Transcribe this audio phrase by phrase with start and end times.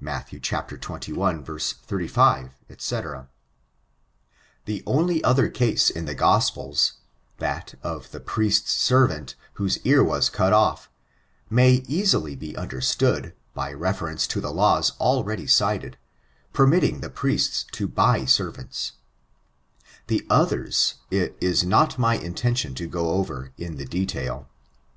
[0.00, 0.30] Matt.
[0.32, 1.72] xxi.
[1.86, 3.00] 35, &c.
[4.64, 6.94] The only othw case in the Gospels,
[7.38, 10.90] that of the priest's servant, whose ear was cut off,
[11.48, 15.98] may easily be understood, by reference to the laws already cited,
[16.52, 18.94] permitting the priests to buy servants:
[20.08, 24.48] the others, it is not my intention to go over, in the detail.